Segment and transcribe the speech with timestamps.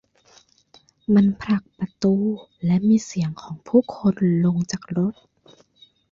[1.13, 2.15] มันผลักประตู
[2.65, 5.15] และมีเสียงของผู้คนลงจากรถ